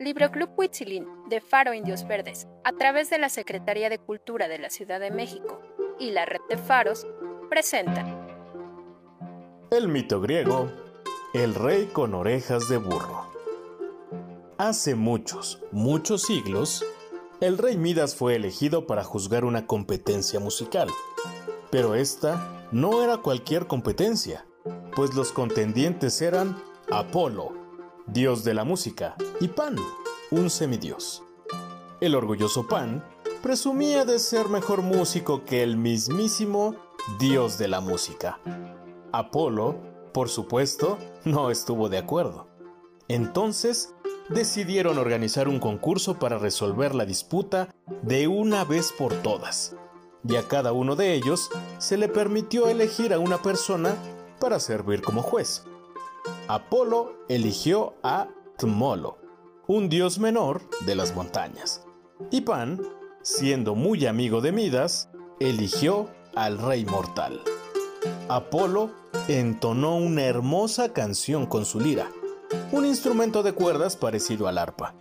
Libro 0.00 0.30
Club 0.30 0.50
de 1.28 1.40
Faro 1.40 1.74
Indios 1.74 2.06
Verdes, 2.06 2.46
a 2.62 2.72
través 2.72 3.10
de 3.10 3.18
la 3.18 3.28
Secretaría 3.28 3.90
de 3.90 3.98
Cultura 3.98 4.46
de 4.46 4.60
la 4.60 4.70
Ciudad 4.70 5.00
de 5.00 5.10
México 5.10 5.60
y 5.98 6.12
la 6.12 6.24
Red 6.24 6.40
de 6.48 6.56
Faros, 6.56 7.04
presenta 7.50 8.06
El 9.72 9.88
mito 9.88 10.20
griego, 10.20 10.70
el 11.34 11.52
rey 11.52 11.86
con 11.86 12.14
orejas 12.14 12.68
de 12.68 12.76
burro. 12.76 13.26
Hace 14.56 14.94
muchos, 14.94 15.64
muchos 15.72 16.22
siglos, 16.22 16.86
el 17.40 17.58
rey 17.58 17.76
Midas 17.76 18.14
fue 18.14 18.36
elegido 18.36 18.86
para 18.86 19.02
juzgar 19.02 19.44
una 19.44 19.66
competencia 19.66 20.38
musical. 20.38 20.88
Pero 21.72 21.96
esta 21.96 22.68
no 22.70 23.02
era 23.02 23.16
cualquier 23.16 23.66
competencia, 23.66 24.46
pues 24.94 25.14
los 25.14 25.32
contendientes 25.32 26.22
eran 26.22 26.56
Apolo, 26.88 27.57
dios 28.12 28.42
de 28.42 28.54
la 28.54 28.64
música, 28.64 29.16
y 29.40 29.48
Pan, 29.48 29.76
un 30.30 30.50
semidios. 30.50 31.22
El 32.00 32.14
orgulloso 32.14 32.66
Pan 32.66 33.04
presumía 33.42 34.04
de 34.04 34.18
ser 34.18 34.48
mejor 34.48 34.82
músico 34.82 35.44
que 35.44 35.62
el 35.62 35.76
mismísimo 35.76 36.74
dios 37.18 37.58
de 37.58 37.68
la 37.68 37.80
música. 37.80 38.40
Apolo, 39.12 39.76
por 40.12 40.28
supuesto, 40.28 40.98
no 41.24 41.50
estuvo 41.50 41.88
de 41.88 41.98
acuerdo. 41.98 42.48
Entonces, 43.08 43.94
decidieron 44.30 44.98
organizar 44.98 45.48
un 45.48 45.60
concurso 45.60 46.18
para 46.18 46.38
resolver 46.38 46.94
la 46.94 47.04
disputa 47.04 47.68
de 48.02 48.26
una 48.26 48.64
vez 48.64 48.92
por 48.92 49.14
todas. 49.22 49.76
Y 50.26 50.36
a 50.36 50.48
cada 50.48 50.72
uno 50.72 50.96
de 50.96 51.14
ellos 51.14 51.50
se 51.78 51.96
le 51.96 52.08
permitió 52.08 52.68
elegir 52.68 53.12
a 53.12 53.18
una 53.18 53.38
persona 53.38 53.94
para 54.40 54.60
servir 54.60 55.02
como 55.02 55.22
juez. 55.22 55.64
Apolo 56.50 57.12
eligió 57.28 57.92
a 58.02 58.28
Tmolo, 58.56 59.18
un 59.66 59.90
dios 59.90 60.18
menor 60.18 60.62
de 60.86 60.94
las 60.94 61.14
montañas. 61.14 61.84
Y 62.30 62.40
Pan, 62.40 62.80
siendo 63.20 63.74
muy 63.74 64.06
amigo 64.06 64.40
de 64.40 64.50
Midas, 64.50 65.10
eligió 65.40 66.08
al 66.34 66.56
rey 66.56 66.86
mortal. 66.86 67.42
Apolo 68.30 68.92
entonó 69.28 69.96
una 69.96 70.22
hermosa 70.22 70.94
canción 70.94 71.44
con 71.44 71.66
su 71.66 71.80
lira, 71.80 72.08
un 72.72 72.86
instrumento 72.86 73.42
de 73.42 73.52
cuerdas 73.52 73.98
parecido 73.98 74.48
al 74.48 74.56
arpa, 74.56 74.94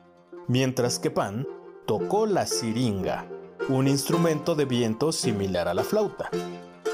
mientras 0.50 1.00
que 1.00 1.12
Pan 1.12 1.48
tocó 1.86 2.26
la 2.26 2.46
siringa, 2.46 3.26
un 3.70 3.88
instrumento 3.88 4.54
de 4.54 4.66
viento 4.66 5.14
similar 5.14 5.70
a 5.70 5.74
la 5.74 5.86
flauta. 5.86 6.30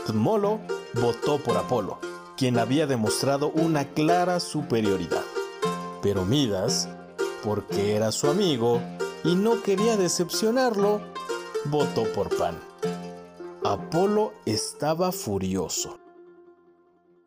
Tmolo 0.06 0.60
votó 0.94 1.40
por 1.40 1.58
Apolo, 1.58 1.98
quien 2.38 2.58
había 2.58 2.88
demostrado 2.88 3.50
una 3.50 3.86
clara 3.86 4.40
superioridad. 4.40 5.24
Pero 6.02 6.26
Midas, 6.26 6.90
porque 7.44 7.96
era 7.96 8.12
su 8.12 8.28
amigo 8.30 8.82
y 9.24 9.36
no 9.36 9.62
quería 9.62 9.98
decepcionarlo, 9.98 11.02
votó 11.66 12.04
por 12.14 12.36
Pan. 12.36 12.60
Apolo 13.64 14.34
estaba 14.46 15.12
furioso. 15.12 16.00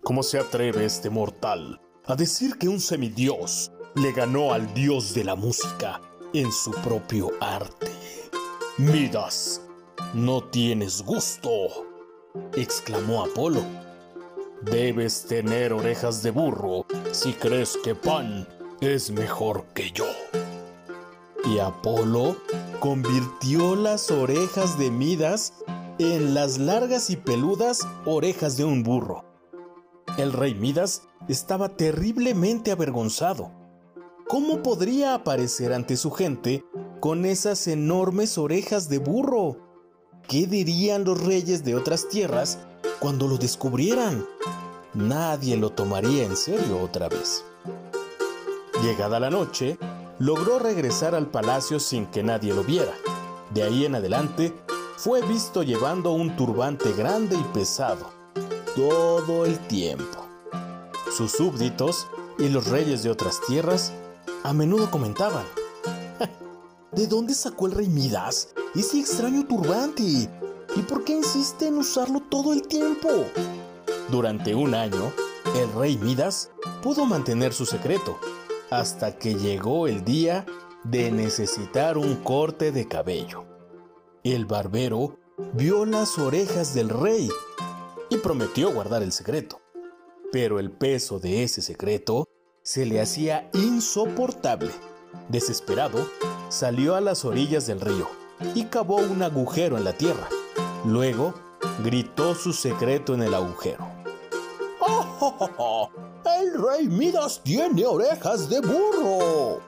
¿Cómo 0.02 0.22
se 0.22 0.38
atreve 0.38 0.84
este 0.84 1.10
mortal 1.10 1.80
a 2.04 2.14
decir 2.14 2.58
que 2.58 2.68
un 2.68 2.80
semidios 2.80 3.72
le 3.94 4.12
ganó 4.12 4.52
al 4.52 4.72
dios 4.74 5.14
de 5.14 5.24
la 5.24 5.34
música 5.34 6.00
en 6.32 6.52
su 6.52 6.70
propio 6.72 7.32
arte? 7.40 7.90
Midas, 8.76 9.62
no 10.12 10.44
tienes 10.44 11.02
gusto, 11.02 11.50
exclamó 12.54 13.24
Apolo. 13.24 13.85
Debes 14.62 15.26
tener 15.26 15.72
orejas 15.72 16.22
de 16.22 16.30
burro 16.30 16.86
si 17.12 17.34
crees 17.34 17.78
que 17.84 17.94
Pan 17.94 18.48
es 18.80 19.10
mejor 19.10 19.66
que 19.74 19.90
yo. 19.92 20.06
Y 21.44 21.58
Apolo 21.58 22.36
convirtió 22.80 23.76
las 23.76 24.10
orejas 24.10 24.78
de 24.78 24.90
Midas 24.90 25.52
en 25.98 26.34
las 26.34 26.58
largas 26.58 27.10
y 27.10 27.16
peludas 27.16 27.86
orejas 28.06 28.56
de 28.56 28.64
un 28.64 28.82
burro. 28.82 29.24
El 30.18 30.32
rey 30.32 30.54
Midas 30.54 31.02
estaba 31.28 31.76
terriblemente 31.76 32.70
avergonzado. 32.70 33.52
¿Cómo 34.26 34.62
podría 34.62 35.14
aparecer 35.14 35.72
ante 35.72 35.96
su 35.96 36.10
gente 36.10 36.64
con 37.00 37.26
esas 37.26 37.68
enormes 37.68 38.38
orejas 38.38 38.88
de 38.88 38.98
burro? 38.98 39.58
¿Qué 40.26 40.46
dirían 40.46 41.04
los 41.04 41.22
reyes 41.22 41.62
de 41.64 41.76
otras 41.76 42.08
tierras 42.08 42.58
cuando 42.98 43.28
lo 43.28 43.36
descubrieran? 43.36 44.26
Nadie 44.94 45.56
lo 45.56 45.70
tomaría 45.70 46.24
en 46.24 46.36
serio 46.36 46.80
otra 46.80 47.08
vez. 47.08 47.44
Llegada 48.82 49.20
la 49.20 49.30
noche, 49.30 49.78
logró 50.18 50.58
regresar 50.58 51.14
al 51.14 51.26
palacio 51.26 51.78
sin 51.80 52.06
que 52.06 52.22
nadie 52.22 52.54
lo 52.54 52.64
viera. 52.64 52.94
De 53.52 53.62
ahí 53.62 53.84
en 53.84 53.94
adelante, 53.94 54.54
fue 54.96 55.22
visto 55.22 55.62
llevando 55.62 56.12
un 56.12 56.36
turbante 56.36 56.92
grande 56.92 57.36
y 57.36 57.42
pesado, 57.54 58.10
todo 58.74 59.44
el 59.44 59.58
tiempo. 59.66 60.26
Sus 61.14 61.32
súbditos 61.32 62.06
y 62.38 62.48
los 62.48 62.66
reyes 62.68 63.02
de 63.02 63.10
otras 63.10 63.40
tierras 63.46 63.92
a 64.42 64.52
menudo 64.52 64.90
comentaban, 64.90 65.44
¿de 66.92 67.06
dónde 67.06 67.34
sacó 67.34 67.66
el 67.66 67.72
rey 67.72 67.88
Midas 67.88 68.48
ese 68.74 69.00
extraño 69.00 69.46
turbante? 69.46 70.30
¿Y 70.76 70.82
por 70.82 71.04
qué 71.04 71.14
insiste 71.14 71.68
en 71.68 71.78
usarlo 71.78 72.20
todo 72.20 72.52
el 72.52 72.68
tiempo? 72.68 73.08
Durante 74.10 74.54
un 74.54 74.74
año, 74.74 75.10
el 75.56 75.72
rey 75.72 75.96
Midas 75.96 76.50
pudo 76.82 77.06
mantener 77.06 77.54
su 77.54 77.64
secreto, 77.64 78.18
hasta 78.70 79.16
que 79.16 79.34
llegó 79.34 79.86
el 79.86 80.04
día 80.04 80.44
de 80.84 81.10
necesitar 81.10 81.96
un 81.96 82.16
corte 82.16 82.72
de 82.72 82.86
cabello. 82.86 83.44
El 84.22 84.44
barbero 84.44 85.16
vio 85.54 85.86
las 85.86 86.18
orejas 86.18 86.74
del 86.74 86.90
rey 86.90 87.30
y 88.10 88.18
prometió 88.18 88.70
guardar 88.70 89.02
el 89.02 89.12
secreto. 89.12 89.60
Pero 90.30 90.58
el 90.58 90.70
peso 90.70 91.18
de 91.18 91.42
ese 91.42 91.62
secreto 91.62 92.28
se 92.62 92.84
le 92.84 93.00
hacía 93.00 93.48
insoportable. 93.54 94.72
Desesperado, 95.30 96.06
salió 96.50 96.96
a 96.96 97.00
las 97.00 97.24
orillas 97.24 97.66
del 97.66 97.80
río 97.80 98.08
y 98.54 98.64
cavó 98.64 98.96
un 98.96 99.22
agujero 99.22 99.78
en 99.78 99.84
la 99.84 99.94
tierra. 99.94 100.28
Luego, 100.86 101.34
gritó 101.82 102.36
su 102.36 102.52
secreto 102.52 103.14
en 103.14 103.24
el 103.24 103.34
agujero. 103.34 103.84
¡Oh, 104.78 105.90
el 106.40 106.62
rey 106.62 106.86
Midas 106.86 107.40
tiene 107.42 107.84
orejas 107.84 108.48
de 108.48 108.60
burro! 108.60 109.60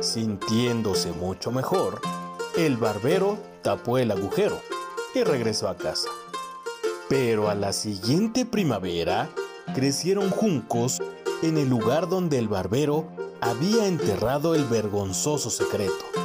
Sintiéndose 0.00 1.10
mucho 1.12 1.50
mejor, 1.50 2.02
el 2.54 2.76
barbero 2.76 3.38
tapó 3.62 3.96
el 3.96 4.10
agujero 4.10 4.60
y 5.14 5.24
regresó 5.24 5.68
a 5.68 5.76
casa. 5.78 6.10
Pero 7.08 7.48
a 7.48 7.54
la 7.54 7.72
siguiente 7.72 8.44
primavera 8.44 9.30
crecieron 9.74 10.28
juncos 10.28 11.00
en 11.42 11.56
el 11.56 11.70
lugar 11.70 12.10
donde 12.10 12.38
el 12.38 12.48
barbero 12.48 13.08
había 13.40 13.86
enterrado 13.86 14.54
el 14.54 14.66
vergonzoso 14.66 15.48
secreto. 15.48 16.21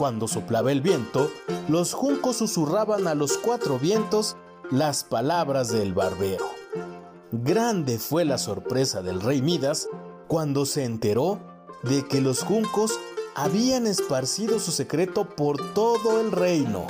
Cuando 0.00 0.28
soplaba 0.28 0.72
el 0.72 0.80
viento, 0.80 1.30
los 1.68 1.92
juncos 1.92 2.38
susurraban 2.38 3.06
a 3.06 3.14
los 3.14 3.36
cuatro 3.36 3.78
vientos 3.78 4.34
las 4.70 5.04
palabras 5.04 5.68
del 5.68 5.92
barbero. 5.92 6.48
Grande 7.32 7.98
fue 7.98 8.24
la 8.24 8.38
sorpresa 8.38 9.02
del 9.02 9.20
rey 9.20 9.42
Midas 9.42 9.90
cuando 10.26 10.64
se 10.64 10.84
enteró 10.84 11.38
de 11.82 12.08
que 12.08 12.22
los 12.22 12.44
juncos 12.44 12.98
habían 13.34 13.86
esparcido 13.86 14.58
su 14.58 14.72
secreto 14.72 15.28
por 15.28 15.74
todo 15.74 16.18
el 16.22 16.32
reino. 16.32 16.86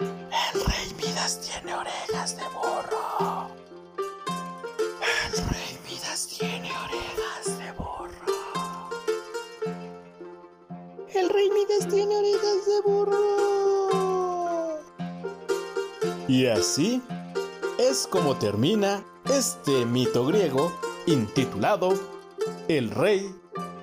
El 0.00 0.64
rey 0.64 0.94
Midas 0.96 1.38
tiene 1.38 1.74
orejas 1.74 2.34
de 2.38 2.44
burro. 2.44 3.61
Tiene 11.90 12.16
orejas 12.16 12.66
de 12.66 12.80
burro. 12.86 13.18
Y 16.28 16.46
así 16.46 17.02
es 17.78 18.06
como 18.06 18.38
termina 18.38 19.04
este 19.24 19.84
mito 19.84 20.24
griego 20.24 20.72
intitulado 21.06 21.94
El 22.68 22.90
rey 22.90 23.34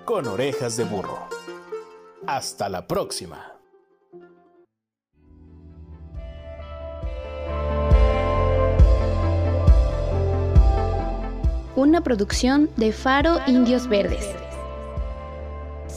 con 0.06 0.28
orejas 0.28 0.78
de 0.78 0.86
burro. 0.86 1.20
Hasta 2.26 2.70
la 2.70 2.88
próxima. 2.88 3.60
Una 11.76 12.02
producción 12.02 12.70
de 12.78 12.94
Faro 12.94 13.40
Indios 13.46 13.88
Verdes. 13.88 14.49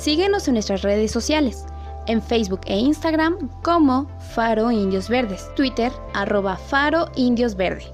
Síguenos 0.03 0.49
en 0.49 0.55
nuestras 0.55 0.83
redes 0.83 1.13
sociales, 1.13 1.65
en 2.09 2.21
Facebook 2.21 2.63
e 2.67 2.77
Instagram 2.77 3.49
como 3.63 4.09
Faro 4.35 4.73
Indios 4.73 5.09
Verdes, 5.09 5.49
Twitter 5.55 5.93
arroba 6.13 6.57
Faro 6.57 7.07
Indios 7.15 7.55
Verde. 7.55 7.85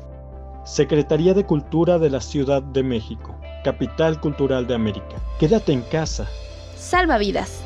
Secretaría 0.65 1.35
de 1.35 1.45
Cultura 1.45 1.99
de 1.99 2.09
la 2.09 2.23
Ciudad 2.23 2.63
de 2.63 2.83
México, 2.83 3.39
Capital 3.63 4.23
Cultural 4.23 4.67
de 4.67 4.75
América. 4.75 5.17
Quédate 5.39 5.73
en 5.73 5.83
casa. 5.83 6.27
Salva 6.79 7.19
vidas. 7.19 7.63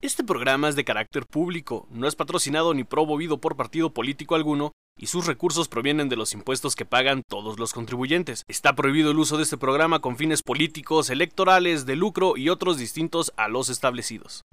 Este 0.00 0.22
programa 0.22 0.68
es 0.68 0.76
de 0.76 0.84
carácter 0.84 1.26
público, 1.26 1.88
no 1.90 2.06
es 2.06 2.14
patrocinado 2.14 2.72
ni 2.72 2.84
promovido 2.84 3.40
por 3.40 3.56
partido 3.56 3.92
político 3.92 4.36
alguno 4.36 4.70
y 4.98 5.06
sus 5.06 5.26
recursos 5.26 5.68
provienen 5.68 6.08
de 6.08 6.16
los 6.16 6.32
impuestos 6.32 6.76
que 6.76 6.84
pagan 6.84 7.22
todos 7.26 7.58
los 7.58 7.72
contribuyentes. 7.72 8.44
Está 8.48 8.74
prohibido 8.74 9.10
el 9.10 9.18
uso 9.18 9.36
de 9.36 9.44
este 9.44 9.56
programa 9.56 10.00
con 10.00 10.16
fines 10.16 10.42
políticos, 10.42 11.10
electorales, 11.10 11.86
de 11.86 11.96
lucro 11.96 12.36
y 12.36 12.48
otros 12.48 12.76
distintos 12.76 13.32
a 13.36 13.48
los 13.48 13.70
establecidos. 13.70 14.44